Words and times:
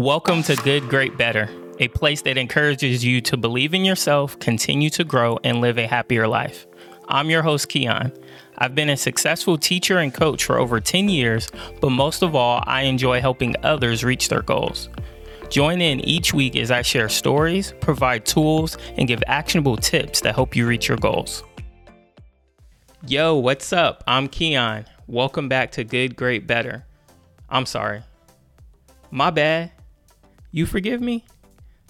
Welcome 0.00 0.42
to 0.44 0.56
Good, 0.56 0.88
Great, 0.88 1.18
Better, 1.18 1.50
a 1.78 1.88
place 1.88 2.22
that 2.22 2.38
encourages 2.38 3.04
you 3.04 3.20
to 3.20 3.36
believe 3.36 3.74
in 3.74 3.84
yourself, 3.84 4.38
continue 4.38 4.88
to 4.88 5.04
grow, 5.04 5.38
and 5.44 5.60
live 5.60 5.76
a 5.76 5.86
happier 5.86 6.26
life. 6.26 6.66
I'm 7.08 7.28
your 7.28 7.42
host, 7.42 7.68
Keon. 7.68 8.10
I've 8.56 8.74
been 8.74 8.88
a 8.88 8.96
successful 8.96 9.58
teacher 9.58 9.98
and 9.98 10.14
coach 10.14 10.42
for 10.42 10.58
over 10.58 10.80
10 10.80 11.10
years, 11.10 11.50
but 11.82 11.90
most 11.90 12.22
of 12.22 12.34
all, 12.34 12.64
I 12.66 12.84
enjoy 12.84 13.20
helping 13.20 13.54
others 13.62 14.02
reach 14.02 14.30
their 14.30 14.40
goals. 14.40 14.88
Join 15.50 15.82
in 15.82 16.00
each 16.00 16.32
week 16.32 16.56
as 16.56 16.70
I 16.70 16.80
share 16.80 17.10
stories, 17.10 17.74
provide 17.82 18.24
tools, 18.24 18.78
and 18.96 19.06
give 19.06 19.22
actionable 19.26 19.76
tips 19.76 20.22
that 20.22 20.34
help 20.34 20.56
you 20.56 20.66
reach 20.66 20.88
your 20.88 20.96
goals. 20.96 21.44
Yo, 23.06 23.36
what's 23.36 23.70
up? 23.70 24.02
I'm 24.06 24.28
Keon. 24.28 24.86
Welcome 25.06 25.50
back 25.50 25.72
to 25.72 25.84
Good, 25.84 26.16
Great, 26.16 26.46
Better. 26.46 26.86
I'm 27.50 27.66
sorry. 27.66 28.02
My 29.10 29.28
bad. 29.28 29.72
You 30.52 30.66
forgive 30.66 31.00
me? 31.00 31.24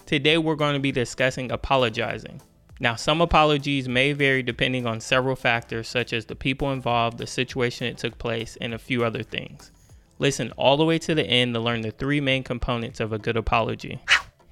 Today 0.05 0.37
we're 0.37 0.55
going 0.55 0.75
to 0.75 0.79
be 0.79 0.91
discussing 0.91 1.51
apologizing. 1.51 2.39
Now, 2.79 2.95
some 2.95 3.19
apologies 3.19 3.89
may 3.89 4.13
vary 4.13 4.43
depending 4.43 4.85
on 4.85 4.99
several 4.99 5.35
factors, 5.35 5.87
such 5.87 6.13
as 6.13 6.25
the 6.25 6.35
people 6.35 6.71
involved, 6.71 7.17
the 7.17 7.25
situation 7.25 7.87
it 7.87 7.97
took 7.97 8.19
place, 8.19 8.57
and 8.61 8.73
a 8.73 8.79
few 8.79 9.03
other 9.03 9.23
things. 9.23 9.71
Listen 10.19 10.51
all 10.57 10.77
the 10.77 10.85
way 10.85 10.99
to 10.99 11.15
the 11.15 11.25
end 11.25 11.55
to 11.55 11.59
learn 11.59 11.81
the 11.81 11.89
three 11.89 12.21
main 12.21 12.43
components 12.43 12.99
of 12.99 13.13
a 13.13 13.19
good 13.19 13.37
apology. 13.37 13.99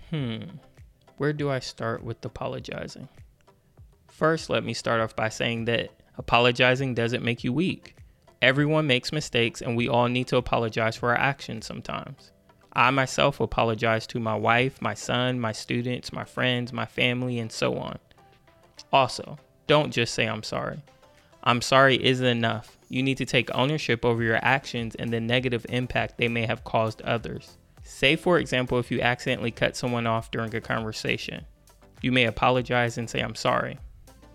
Hmm, 0.09 0.37
where 1.17 1.33
do 1.33 1.51
I 1.51 1.59
start 1.59 2.03
with 2.03 2.25
apologizing? 2.25 3.09
First, 4.07 4.49
let 4.49 4.63
me 4.63 4.73
start 4.73 5.01
off 5.01 5.15
by 5.15 5.29
saying 5.29 5.65
that 5.65 5.91
apologizing 6.17 6.95
doesn't 6.95 7.23
make 7.23 7.43
you 7.43 7.53
weak. 7.53 7.95
Everyone 8.41 8.87
makes 8.87 9.11
mistakes, 9.11 9.61
and 9.61 9.77
we 9.77 9.87
all 9.87 10.07
need 10.07 10.25
to 10.29 10.37
apologize 10.37 10.95
for 10.95 11.09
our 11.09 11.19
actions 11.19 11.67
sometimes. 11.67 12.31
I 12.73 12.91
myself 12.91 13.39
apologize 13.39 14.05
to 14.07 14.19
my 14.19 14.35
wife, 14.35 14.81
my 14.81 14.93
son, 14.93 15.39
my 15.39 15.51
students, 15.51 16.13
my 16.13 16.23
friends, 16.23 16.71
my 16.71 16.85
family, 16.85 17.39
and 17.39 17.51
so 17.51 17.77
on. 17.77 17.97
Also, 18.93 19.37
don't 19.67 19.91
just 19.91 20.13
say 20.13 20.27
I'm 20.27 20.43
sorry. 20.43 20.81
I'm 21.43 21.61
sorry 21.61 22.03
isn't 22.03 22.25
enough. 22.25 22.77
You 22.89 23.03
need 23.03 23.17
to 23.17 23.25
take 23.25 23.53
ownership 23.55 24.03
over 24.03 24.21
your 24.23 24.39
actions 24.41 24.95
and 24.95 25.11
the 25.11 25.19
negative 25.19 25.65
impact 25.69 26.17
they 26.17 26.27
may 26.27 26.45
have 26.45 26.63
caused 26.63 27.01
others. 27.03 27.57
Say, 27.83 28.15
for 28.15 28.37
example, 28.37 28.77
if 28.79 28.91
you 28.91 29.01
accidentally 29.01 29.51
cut 29.51 29.75
someone 29.75 30.07
off 30.07 30.31
during 30.31 30.53
a 30.55 30.61
conversation. 30.61 31.45
You 32.01 32.11
may 32.11 32.25
apologize 32.25 32.97
and 32.97 33.09
say, 33.09 33.19
I'm 33.19 33.35
sorry. 33.35 33.77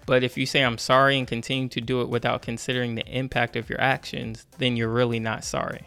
But 0.07 0.23
if 0.23 0.37
you 0.37 0.45
say, 0.45 0.63
I'm 0.63 0.79
sorry 0.79 1.19
and 1.19 1.27
continue 1.27 1.69
to 1.69 1.81
do 1.81 2.03
it 2.03 2.09
without 2.09 2.43
considering 2.43 2.95
the 2.95 3.07
impact 3.07 3.57
of 3.57 3.71
your 3.71 3.81
actions, 3.81 4.47
then 4.59 4.77
you're 4.77 4.89
really 4.89 5.19
not 5.19 5.45
sorry. 5.45 5.83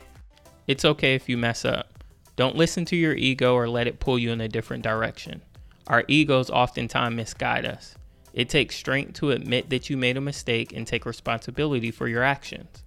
It's 0.68 0.86
okay 0.86 1.14
if 1.16 1.30
you 1.30 1.38
mess 1.38 1.66
up. 1.66 1.97
Don't 2.38 2.56
listen 2.56 2.86
to 2.86 2.96
your 2.96 3.16
ego 3.16 3.56
or 3.56 3.68
let 3.68 3.88
it 3.88 4.00
pull 4.00 4.18
you 4.20 4.32
in 4.32 4.42
a 4.42 4.48
different 4.48 4.84
direction. 4.84 5.42
Our 5.88 6.04
egos 6.08 6.52
oftentimes 6.52 7.16
misguide 7.16 7.66
us. 7.66 7.96
It 8.32 8.48
takes 8.48 8.76
strength 8.76 9.14
to 9.14 9.32
admit 9.32 9.72
that 9.72 9.90
you 9.90 9.98
made 9.98 10.18
a 10.18 10.22
mistake 10.22 10.72
and 10.72 10.86
take 10.86 11.08
responsibility 11.08 11.90
for 11.90 12.08
your 12.08 12.22
actions. 12.22 12.84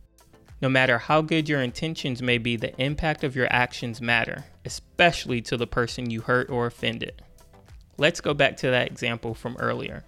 No 0.62 0.68
matter 0.68 0.98
how 0.98 1.20
good 1.20 1.48
your 1.48 1.62
intentions 1.62 2.22
may 2.22 2.38
be, 2.38 2.54
the 2.54 2.80
impact 2.80 3.24
of 3.24 3.34
your 3.34 3.48
actions 3.50 4.00
matter, 4.00 4.44
especially 4.64 5.40
to 5.42 5.56
the 5.56 5.66
person 5.66 6.10
you 6.10 6.20
hurt 6.20 6.48
or 6.48 6.66
offended. 6.66 7.22
Let's 7.98 8.20
go 8.20 8.34
back 8.34 8.56
to 8.58 8.70
that 8.70 8.86
example 8.86 9.34
from 9.34 9.56
earlier. 9.58 10.04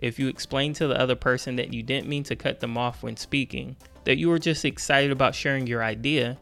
If 0.00 0.18
you 0.18 0.28
explain 0.28 0.74
to 0.74 0.86
the 0.86 1.00
other 1.00 1.14
person 1.14 1.56
that 1.56 1.72
you 1.72 1.82
didn't 1.82 2.08
mean 2.08 2.24
to 2.24 2.36
cut 2.36 2.60
them 2.60 2.76
off 2.76 3.02
when 3.02 3.16
speaking, 3.16 3.76
that 4.04 4.18
you 4.18 4.28
were 4.28 4.38
just 4.38 4.66
excited 4.66 5.12
about 5.12 5.34
sharing 5.34 5.66
your 5.66 5.82
idea, 5.82 6.36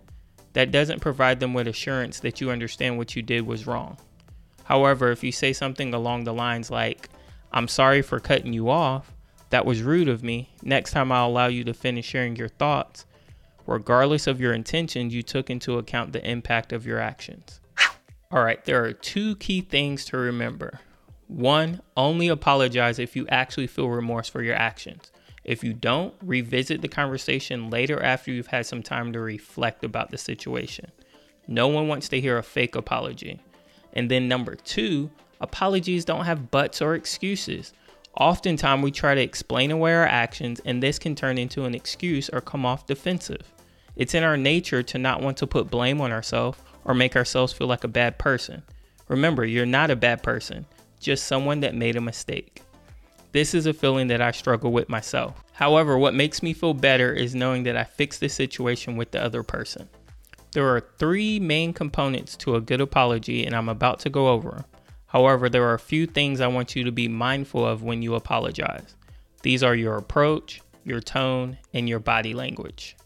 that 0.53 0.71
doesn't 0.71 1.01
provide 1.01 1.41
them 1.41 1.55
with 1.55 1.69
assurance 1.69 2.21
that 2.21 2.41
you 2.41 2.51
understand 2.51 2.99
what 2.99 3.15
you 3.15 3.23
did 3.23 3.47
was 3.47 3.67
wrong. 3.67 3.97
However, 4.65 5.11
if 5.11 5.25
you 5.25 5.33
say 5.33 5.53
something 5.53 5.93
along 5.95 6.25
the 6.25 6.35
lines 6.35 6.71
like, 6.71 7.09
I'm 7.53 7.69
sorry 7.69 8.03
for 8.03 8.21
cutting 8.21 8.53
you 8.53 8.71
off. 8.71 9.13
That 9.51 9.67
was 9.67 9.83
rude 9.83 10.09
of 10.09 10.23
me. 10.23 10.51
Next 10.63 10.93
time 10.93 11.11
I'll 11.11 11.29
allow 11.29 11.49
you 11.49 11.65
to 11.65 11.75
finish 11.75 12.07
sharing 12.07 12.37
your 12.37 12.49
thoughts. 12.49 13.05
Regardless 13.67 14.27
of 14.27 14.41
your 14.41 14.53
intentions, 14.53 15.13
you 15.15 15.23
took 15.23 15.51
into 15.51 15.79
account 15.79 16.13
the 16.13 16.29
impact 16.29 16.73
of 16.73 16.87
your 16.87 17.01
actions. 17.01 17.61
All 18.31 18.45
right, 18.45 18.65
there 18.65 18.85
are 18.85 18.93
two 18.93 19.35
key 19.37 19.61
things 19.61 20.05
to 20.07 20.17
remember. 20.17 20.81
One, 21.27 21.81
only 21.97 22.29
apologize 22.29 22.99
if 22.99 23.17
you 23.17 23.27
actually 23.29 23.67
feel 23.67 23.89
remorse 23.89 24.29
for 24.29 24.43
your 24.43 24.55
actions. 24.55 25.11
If 25.51 25.65
you 25.65 25.73
don't, 25.73 26.15
revisit 26.23 26.81
the 26.81 26.89
conversation 26.89 27.71
later 27.71 28.03
after 28.03 28.31
you've 28.31 28.47
had 28.47 28.67
some 28.67 28.83
time 28.83 29.13
to 29.13 29.21
reflect 29.21 29.85
about 29.85 30.11
the 30.11 30.19
situation. 30.19 30.91
No 31.49 31.69
one 31.69 31.89
wants 31.89 32.09
to 32.11 32.21
hear 32.21 32.39
a 32.39 32.43
fake 32.43 32.77
apology. 32.77 33.41
And 33.93 34.11
then, 34.11 34.29
number 34.29 34.55
two, 34.55 35.11
Apologies 35.41 36.05
don't 36.05 36.27
have 36.27 36.51
buts 36.51 36.83
or 36.83 36.95
excuses. 36.95 37.73
Oftentimes, 38.19 38.83
we 38.83 38.91
try 38.91 39.15
to 39.15 39.23
explain 39.23 39.71
away 39.71 39.95
our 39.95 40.07
actions, 40.07 40.61
and 40.65 40.83
this 40.83 40.99
can 40.99 41.15
turn 41.15 41.39
into 41.39 41.65
an 41.65 41.75
excuse 41.75 42.29
or 42.29 42.41
come 42.41 42.67
off 42.67 42.87
defensive. 42.87 43.53
It's 43.97 44.15
in 44.15 44.23
our 44.23 44.37
nature 44.37 44.83
to 44.83 44.99
not 44.99 45.23
want 45.23 45.39
to 45.39 45.47
put 45.47 45.71
blame 45.71 46.01
on 46.01 46.13
ourselves 46.13 46.59
or 46.85 46.95
make 46.95 47.17
ourselves 47.17 47.53
feel 47.53 47.67
like 47.67 47.85
a 47.85 47.89
bad 47.89 48.19
person. 48.19 48.63
Remember, 49.09 49.45
you're 49.45 49.67
not 49.67 49.91
a 49.91 49.97
bad 49.97 50.23
person, 50.23 50.67
just 51.01 51.27
someone 51.27 51.61
that 51.61 51.75
made 51.75 51.97
a 51.97 52.01
mistake. 52.01 52.63
This 53.33 53.55
is 53.55 53.67
a 53.67 53.73
feeling 53.73 54.09
that 54.09 54.21
I 54.21 54.33
struggle 54.33 54.73
with 54.73 54.89
myself. 54.89 55.45
However, 55.53 55.97
what 55.97 56.15
makes 56.15 56.43
me 56.43 56.53
feel 56.53 56.75
better 56.75 57.13
is 57.13 57.35
knowing 57.35 57.63
that 57.65 57.77
I 57.77 57.85
fixed 57.85 58.21
the 58.21 58.29
situation 58.29 58.97
with 58.97 59.13
the 59.13 59.23
other 59.23 59.45
person. 59.45 59.89
There 60.53 60.67
are 60.75 60.81
three 60.99 61.39
main 61.39 61.73
components 61.73 62.37
to 62.39 62.57
a 62.57 62.61
good 62.61 62.81
apology, 62.81 63.47
and 63.47 63.55
I'm 63.55 63.69
about 63.69 64.01
to 64.01 64.11
go 64.11 64.29
over 64.29 64.51
them. 64.51 64.65
However, 65.07 65.49
there 65.49 65.69
are 65.69 65.75
a 65.75 65.79
few 65.79 66.07
things 66.07 66.41
I 66.41 66.49
want 66.49 66.75
you 66.75 66.83
to 66.85 66.93
be 66.93 67.07
mindful 67.07 67.65
of 67.65 67.85
when 67.85 68.03
you 68.03 68.17
apologize. 68.17 68.97
These 69.43 69.63
are 69.63 69.77
your 69.77 69.97
approach, 69.97 70.61
your 70.85 71.01
tone, 71.01 71.59
and 71.73 71.89
your 71.89 72.01
body 72.01 72.35
language. 72.35 72.97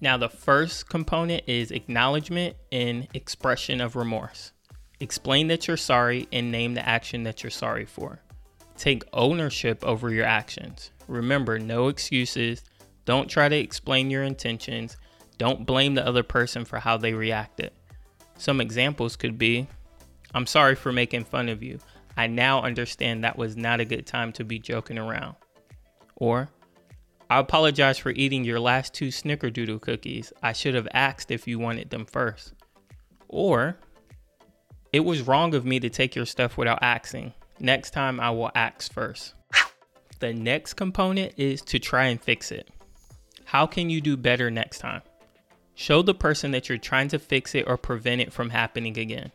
Now, 0.00 0.16
the 0.16 0.28
first 0.30 0.88
component 0.88 1.44
is 1.46 1.70
acknowledgement 1.70 2.56
and 2.72 3.06
expression 3.12 3.80
of 3.82 3.96
remorse. 3.96 4.52
Explain 4.98 5.48
that 5.48 5.68
you're 5.68 5.76
sorry 5.76 6.26
and 6.32 6.50
name 6.50 6.74
the 6.74 6.88
action 6.88 7.22
that 7.24 7.42
you're 7.42 7.50
sorry 7.50 7.84
for. 7.84 8.20
Take 8.82 9.04
ownership 9.12 9.84
over 9.84 10.10
your 10.10 10.24
actions. 10.24 10.90
Remember, 11.06 11.56
no 11.56 11.86
excuses. 11.86 12.64
Don't 13.04 13.30
try 13.30 13.48
to 13.48 13.54
explain 13.54 14.10
your 14.10 14.24
intentions. 14.24 14.96
Don't 15.38 15.64
blame 15.64 15.94
the 15.94 16.04
other 16.04 16.24
person 16.24 16.64
for 16.64 16.80
how 16.80 16.96
they 16.96 17.12
reacted. 17.14 17.70
Some 18.38 18.60
examples 18.60 19.14
could 19.14 19.38
be 19.38 19.68
I'm 20.34 20.46
sorry 20.46 20.74
for 20.74 20.90
making 20.90 21.26
fun 21.26 21.48
of 21.48 21.62
you. 21.62 21.78
I 22.16 22.26
now 22.26 22.60
understand 22.62 23.22
that 23.22 23.38
was 23.38 23.56
not 23.56 23.78
a 23.78 23.84
good 23.84 24.04
time 24.04 24.32
to 24.32 24.44
be 24.44 24.58
joking 24.58 24.98
around. 24.98 25.36
Or, 26.16 26.50
I 27.30 27.38
apologize 27.38 27.98
for 27.98 28.10
eating 28.10 28.42
your 28.42 28.58
last 28.58 28.94
two 28.94 29.10
snickerdoodle 29.10 29.80
cookies. 29.80 30.32
I 30.42 30.54
should 30.54 30.74
have 30.74 30.88
asked 30.92 31.30
if 31.30 31.46
you 31.46 31.60
wanted 31.60 31.90
them 31.90 32.04
first. 32.04 32.54
Or, 33.28 33.78
it 34.92 35.04
was 35.04 35.22
wrong 35.22 35.54
of 35.54 35.64
me 35.64 35.78
to 35.78 35.88
take 35.88 36.16
your 36.16 36.26
stuff 36.26 36.58
without 36.58 36.82
asking. 36.82 37.32
Next 37.62 37.92
time 37.92 38.18
I 38.18 38.28
will 38.30 38.50
ask 38.56 38.92
first. 38.92 39.34
The 40.18 40.34
next 40.34 40.74
component 40.74 41.34
is 41.36 41.62
to 41.62 41.78
try 41.78 42.06
and 42.06 42.20
fix 42.20 42.50
it. 42.50 42.68
How 43.44 43.66
can 43.66 43.88
you 43.88 44.00
do 44.00 44.16
better 44.16 44.50
next 44.50 44.80
time? 44.80 45.02
Show 45.74 46.02
the 46.02 46.12
person 46.12 46.50
that 46.50 46.68
you're 46.68 46.76
trying 46.76 47.06
to 47.08 47.20
fix 47.20 47.54
it 47.54 47.68
or 47.68 47.76
prevent 47.76 48.20
it 48.20 48.32
from 48.32 48.50
happening 48.50 48.98
again. 48.98 49.30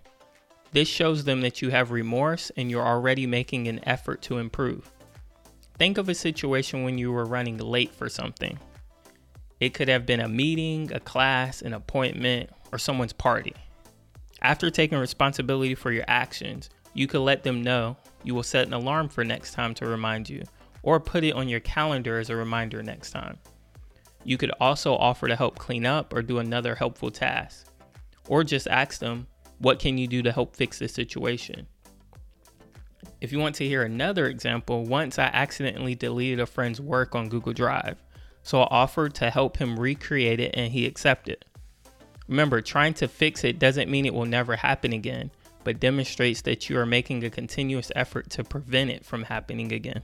This 0.73 0.89
shows 0.89 1.23
them 1.23 1.39
that 1.39 1.61
you 1.61 1.69
have 1.69 1.91
remorse 1.91 2.51
and 2.57 2.69
you're 2.69 2.85
already 2.85 3.25
making 3.25 3.69
an 3.69 3.79
effort 3.87 4.21
to 4.23 4.39
improve. 4.39 4.91
Think 5.77 5.97
of 5.97 6.09
a 6.09 6.13
situation 6.13 6.83
when 6.83 6.97
you 6.97 7.13
were 7.13 7.23
running 7.23 7.57
late 7.57 7.95
for 7.95 8.09
something. 8.09 8.59
It 9.61 9.73
could 9.73 9.87
have 9.87 10.05
been 10.05 10.19
a 10.19 10.27
meeting, 10.27 10.91
a 10.91 10.99
class, 10.99 11.61
an 11.61 11.73
appointment, 11.73 12.49
or 12.73 12.77
someone's 12.77 13.13
party. 13.13 13.53
After 14.41 14.69
taking 14.69 14.97
responsibility 14.97 15.75
for 15.75 15.93
your 15.93 16.05
actions, 16.09 16.69
you 16.97 17.05
could 17.05 17.21
let 17.21 17.43
them 17.43 17.61
know 17.61 17.95
you 18.23 18.33
will 18.33 18.41
set 18.41 18.65
an 18.65 18.73
alarm 18.73 19.07
for 19.07 19.23
next 19.23 19.53
time 19.53 19.75
to 19.75 19.85
remind 19.85 20.27
you, 20.27 20.41
or 20.81 20.99
put 20.99 21.23
it 21.23 21.35
on 21.35 21.47
your 21.47 21.59
calendar 21.59 22.17
as 22.17 22.31
a 22.31 22.35
reminder 22.35 22.81
next 22.81 23.11
time. 23.11 23.37
You 24.23 24.37
could 24.37 24.51
also 24.59 24.95
offer 24.95 25.27
to 25.27 25.35
help 25.35 25.59
clean 25.59 25.85
up 25.85 26.11
or 26.11 26.23
do 26.23 26.39
another 26.39 26.73
helpful 26.73 27.11
task, 27.11 27.67
or 28.27 28.43
just 28.43 28.67
ask 28.67 28.99
them, 28.99 29.27
what 29.59 29.79
can 29.79 29.99
you 29.99 30.07
do 30.07 30.23
to 30.23 30.31
help 30.31 30.55
fix 30.55 30.79
this 30.79 30.91
situation? 30.91 31.67
If 33.21 33.31
you 33.31 33.37
want 33.37 33.53
to 33.55 33.67
hear 33.67 33.83
another 33.83 34.25
example, 34.25 34.83
once 34.83 35.19
I 35.19 35.25
accidentally 35.25 35.93
deleted 35.93 36.39
a 36.39 36.47
friend's 36.47 36.81
work 36.81 37.13
on 37.13 37.29
Google 37.29 37.53
Drive, 37.53 38.03
so 38.41 38.61
I 38.61 38.67
offered 38.71 39.13
to 39.15 39.29
help 39.29 39.57
him 39.57 39.79
recreate 39.79 40.39
it 40.39 40.55
and 40.55 40.71
he 40.71 40.87
accepted. 40.87 41.45
Remember, 42.27 42.59
trying 42.59 42.95
to 42.95 43.07
fix 43.07 43.43
it 43.43 43.59
doesn't 43.59 43.89
mean 43.89 44.05
it 44.05 44.13
will 44.13 44.25
never 44.25 44.55
happen 44.55 44.93
again, 44.93 45.29
but 45.67 45.81
demonstrates 45.81 46.43
that 46.43 46.69
you 46.69 46.79
are 46.79 46.85
making 46.85 47.25
a 47.25 47.29
continuous 47.29 47.91
effort 47.93 48.29
to 48.29 48.41
prevent 48.41 48.89
it 48.89 49.03
from 49.03 49.21
happening 49.21 49.73
again. 49.73 50.01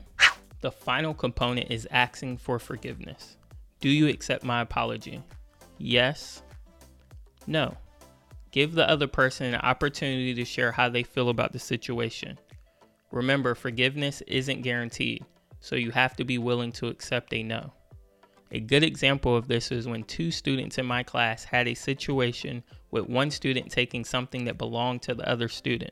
The 0.59 0.69
final 0.69 1.13
component 1.13 1.71
is 1.71 1.87
asking 1.89 2.39
for 2.39 2.59
forgiveness. 2.59 3.37
Do 3.79 3.87
you 3.87 4.09
accept 4.09 4.43
my 4.43 4.59
apology? 4.59 5.23
Yes. 5.77 6.43
No. 7.47 7.77
Give 8.51 8.73
the 8.73 8.89
other 8.89 9.07
person 9.07 9.53
an 9.53 9.61
opportunity 9.61 10.33
to 10.33 10.43
share 10.43 10.73
how 10.73 10.89
they 10.89 11.03
feel 11.03 11.29
about 11.29 11.53
the 11.53 11.59
situation. 11.59 12.37
Remember, 13.13 13.55
forgiveness 13.55 14.19
isn't 14.27 14.63
guaranteed, 14.63 15.23
so 15.61 15.77
you 15.77 15.91
have 15.91 16.17
to 16.17 16.25
be 16.25 16.39
willing 16.39 16.73
to 16.73 16.87
accept 16.87 17.33
a 17.33 17.41
no. 17.41 17.71
A 18.53 18.59
good 18.59 18.83
example 18.83 19.35
of 19.35 19.47
this 19.47 19.71
is 19.71 19.87
when 19.87 20.03
two 20.03 20.29
students 20.29 20.77
in 20.77 20.85
my 20.85 21.01
class 21.01 21.43
had 21.43 21.67
a 21.67 21.73
situation 21.73 22.63
with 22.91 23.09
one 23.09 23.31
student 23.31 23.71
taking 23.71 24.05
something 24.05 24.45
that 24.45 24.59
belonged 24.59 25.01
to 25.01 25.15
the 25.15 25.27
other 25.27 25.49
student. 25.49 25.91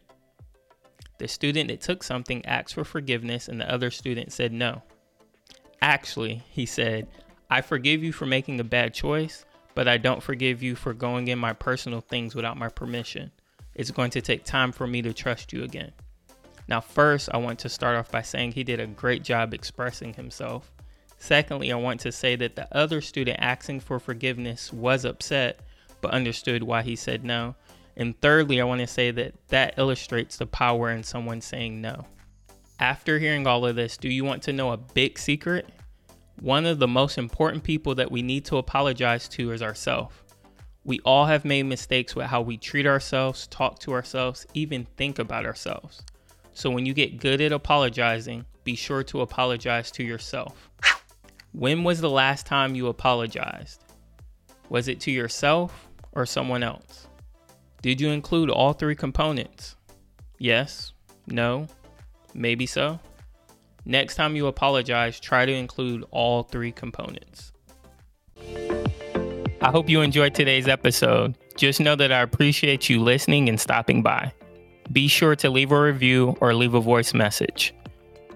The 1.18 1.28
student 1.28 1.70
that 1.70 1.82
took 1.82 2.04
something 2.04 2.46
asked 2.46 2.76
for 2.76 2.84
forgiveness, 2.84 3.48
and 3.48 3.60
the 3.60 3.72
other 3.72 3.90
student 3.90 4.32
said 4.32 4.54
no. 4.54 4.84
Actually, 5.82 6.44
he 6.52 6.68
said, 6.68 7.08
I 7.50 7.62
forgive 7.62 8.04
you 8.04 8.14
for 8.14 8.28
making 8.28 8.60
a 8.60 8.64
bad 8.64 8.94
choice, 8.94 9.44
but 9.74 9.88
I 9.88 9.98
don't 9.98 10.22
forgive 10.22 10.62
you 10.62 10.76
for 10.76 10.94
going 10.94 11.30
in 11.30 11.40
my 11.40 11.54
personal 11.54 12.02
things 12.02 12.36
without 12.36 12.58
my 12.58 12.70
permission. 12.70 13.32
It's 13.74 13.90
going 13.90 14.12
to 14.12 14.22
take 14.22 14.44
time 14.44 14.72
for 14.72 14.86
me 14.86 15.02
to 15.02 15.14
trust 15.14 15.52
you 15.52 15.64
again. 15.64 15.94
Now, 16.68 16.80
first, 16.80 17.28
I 17.34 17.38
want 17.38 17.58
to 17.60 17.70
start 17.70 17.98
off 17.98 18.12
by 18.12 18.22
saying 18.22 18.52
he 18.52 18.64
did 18.64 18.80
a 18.80 18.86
great 18.86 19.24
job 19.24 19.56
expressing 19.56 20.14
himself. 20.14 20.72
Secondly, 21.22 21.72
I 21.72 21.76
want 21.76 22.00
to 22.00 22.12
say 22.12 22.36
that 22.38 22.56
the 22.56 22.68
other 22.76 23.00
student 23.00 23.38
asking 23.40 23.82
for 23.82 24.00
forgiveness 24.00 24.74
was 24.74 25.06
upset, 25.06 25.60
but 26.02 26.10
understood 26.10 26.64
why 26.64 26.82
he 26.82 26.96
said 26.96 27.24
no. 27.24 27.54
And 27.96 28.20
thirdly, 28.22 28.60
I 28.60 28.64
want 28.64 28.82
to 28.82 28.88
say 28.88 29.12
that 29.12 29.36
that 29.50 29.76
illustrates 29.78 30.38
the 30.38 30.48
power 30.48 30.90
in 30.90 31.04
someone 31.04 31.40
saying 31.40 31.80
no. 31.80 32.08
After 32.80 33.20
hearing 33.20 33.46
all 33.46 33.68
of 33.68 33.76
this, 33.76 33.98
do 33.98 34.10
you 34.10 34.26
want 34.26 34.42
to 34.44 34.52
know 34.52 34.72
a 34.72 34.78
big 34.78 35.20
secret? 35.20 35.70
One 36.40 36.66
of 36.66 36.80
the 36.80 36.88
most 36.88 37.20
important 37.20 37.64
people 37.64 37.94
that 37.94 38.12
we 38.12 38.24
need 38.24 38.44
to 38.46 38.58
apologize 38.58 39.30
to 39.30 39.52
is 39.52 39.62
ourselves. 39.62 40.16
We 40.86 41.02
all 41.06 41.28
have 41.28 41.46
made 41.46 41.64
mistakes 41.68 42.16
with 42.16 42.26
how 42.26 42.42
we 42.42 42.58
treat 42.58 42.88
ourselves, 42.88 43.46
talk 43.46 43.78
to 43.82 43.94
ourselves, 43.94 44.48
even 44.56 44.88
think 44.98 45.20
about 45.20 45.46
ourselves. 45.46 46.02
So 46.54 46.72
when 46.72 46.88
you 46.88 46.96
get 46.96 47.20
good 47.20 47.42
at 47.42 47.52
apologizing, 47.52 48.46
be 48.64 48.76
sure 48.76 49.04
to 49.04 49.22
apologize 49.22 49.92
to 49.92 50.04
yourself. 50.04 50.72
When 51.54 51.84
was 51.84 52.00
the 52.00 52.10
last 52.10 52.46
time 52.46 52.76
you 52.76 52.88
apologized? 52.88 53.84
Was 54.70 54.88
it 54.88 55.02
to 55.02 55.12
yourself 55.12 55.90
or 56.14 56.26
someone 56.26 56.64
else? 56.64 57.08
Did 57.82 58.00
you 58.00 58.10
include 58.12 58.50
all 58.50 58.72
three 58.72 58.96
components? 58.96 59.76
Yes, 60.40 60.94
no, 61.28 61.68
maybe 62.34 62.66
so. 62.66 63.00
Next 63.84 64.16
time 64.16 64.38
you 64.38 64.48
apologize, 64.48 65.20
try 65.20 65.46
to 65.46 65.52
include 65.52 66.06
all 66.12 66.44
three 66.44 66.72
components. 66.72 67.52
I 69.62 69.70
hope 69.70 69.90
you 69.90 70.02
enjoyed 70.02 70.34
today's 70.34 70.70
episode. 70.70 71.36
Just 71.58 71.82
know 71.82 71.98
that 71.98 72.14
I 72.14 72.22
appreciate 72.22 72.90
you 72.90 73.02
listening 73.02 73.50
and 73.50 73.60
stopping 73.60 74.02
by. 74.02 74.32
Be 74.94 75.10
sure 75.10 75.36
to 75.36 75.50
leave 75.50 75.74
a 75.74 75.82
review 75.82 76.38
or 76.40 76.54
leave 76.54 76.76
a 76.76 76.80
voice 76.80 77.14
message. 77.14 77.74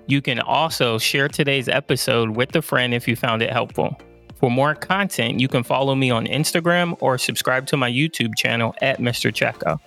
You 0.08 0.22
can 0.22 0.40
also 0.40 0.98
share 0.98 1.28
today's 1.28 1.68
episode 1.68 2.36
with 2.36 2.56
a 2.56 2.62
friend 2.62 2.94
if 2.94 3.08
you 3.08 3.16
found 3.16 3.42
it 3.42 3.52
helpful. 3.52 4.00
For 4.36 4.52
more 4.52 4.76
content, 4.76 5.40
you 5.40 5.48
can 5.48 5.64
follow 5.64 5.96
me 5.96 6.12
on 6.12 6.28
Instagram 6.28 6.98
or 7.00 7.18
subscribe 7.18 7.66
to 7.68 7.78
my 7.78 7.90
YouTube 7.90 8.36
channel 8.36 8.76
at 8.82 9.00
Mr. 9.00 9.32
Checo. 9.32 9.80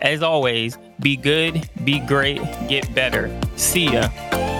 As 0.00 0.22
always, 0.22 0.78
be 1.00 1.16
good, 1.16 1.68
be 1.84 1.98
great, 2.00 2.40
get 2.68 2.94
better. 2.94 3.36
See 3.56 3.86
ya. 3.86 4.57